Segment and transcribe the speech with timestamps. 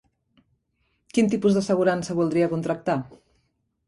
[1.17, 2.97] Quin tipus d'assegurança voldria contractar?